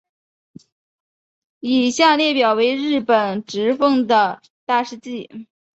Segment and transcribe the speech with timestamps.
[1.59, 5.47] 以下列表为日本职棒的大事纪。